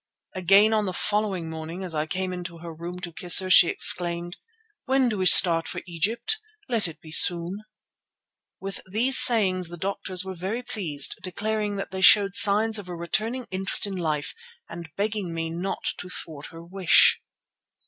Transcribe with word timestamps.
"Again 0.33 0.73
on 0.73 0.87
the 0.87 0.93
following 0.93 1.47
morning 1.47 1.83
as 1.83 1.93
I 1.93 2.07
came 2.07 2.33
into 2.33 2.57
her 2.57 2.73
room 2.73 2.99
to 3.01 3.13
kiss 3.13 3.37
her, 3.37 3.51
she 3.51 3.67
exclaimed, 3.67 4.35
"'When 4.85 5.09
do 5.09 5.19
we 5.19 5.27
start 5.27 5.67
for 5.67 5.83
Egypt? 5.85 6.39
Let 6.67 6.87
it 6.87 6.99
be 7.01 7.11
soon.' 7.11 7.61
"With 8.59 8.81
these 8.91 9.19
sayings 9.19 9.67
the 9.67 9.77
doctors 9.77 10.25
were 10.25 10.33
very 10.33 10.63
pleased, 10.63 11.19
declaring 11.21 11.75
that 11.75 11.91
they 11.91 12.01
showed 12.01 12.35
signs 12.35 12.79
of 12.79 12.89
a 12.89 12.95
returning 12.95 13.45
interest 13.51 13.85
in 13.85 13.95
life 13.95 14.33
and 14.67 14.89
begging 14.97 15.35
me 15.35 15.51
not 15.51 15.85
to 15.99 16.09
thwart 16.09 16.47
her 16.47 16.63
wish. 16.65 17.21